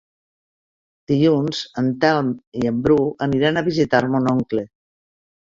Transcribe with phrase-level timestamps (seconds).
[1.11, 2.31] Dilluns en Telm
[2.63, 4.67] i en Bru aniran a visitar mon oncle.